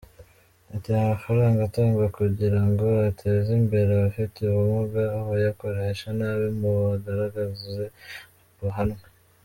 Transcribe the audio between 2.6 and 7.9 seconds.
ngo ateze imbere abafite ubumuga, abayakoresha nabi mubagaragaze